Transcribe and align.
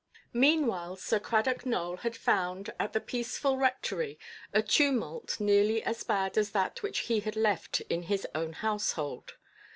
Meanwhile 0.33 0.95
Sir 0.95 1.19
Cradock 1.19 1.63
Nowell 1.63 1.97
had 1.97 2.17
found, 2.17 2.73
at 2.79 2.93
the 2.93 2.99
peaceful 2.99 3.57
Rectory, 3.57 4.17
a 4.51 4.63
tumult 4.63 5.39
nearly 5.39 5.83
as 5.83 6.03
bad 6.03 6.39
as 6.39 6.53
that 6.53 6.81
which 6.81 7.01
he 7.01 7.19
had 7.19 7.35
left 7.35 7.81
in 7.81 8.01
his 8.01 8.25
own 8.33 8.53
household. 8.53 9.35